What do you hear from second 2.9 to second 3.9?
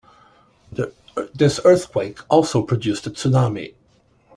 a tsunami.